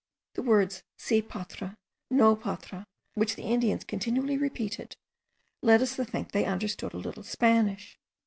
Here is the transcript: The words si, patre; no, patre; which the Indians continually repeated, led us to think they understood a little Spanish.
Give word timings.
The 0.33 0.41
words 0.41 0.81
si, 0.97 1.21
patre; 1.21 1.75
no, 2.09 2.35
patre; 2.35 2.85
which 3.13 3.35
the 3.35 3.43
Indians 3.43 3.83
continually 3.83 4.35
repeated, 4.35 4.95
led 5.61 5.83
us 5.83 5.95
to 5.97 6.05
think 6.05 6.31
they 6.31 6.45
understood 6.45 6.95
a 6.95 6.97
little 6.97 7.21
Spanish. 7.21 7.99